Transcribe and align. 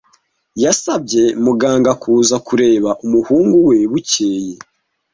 Yasabye 0.63 1.23
muganga 1.43 1.91
kuza 2.01 2.35
kureba 2.47 2.89
umuhungu 3.05 3.57
we 3.67 3.77
bukeye. 3.91 4.55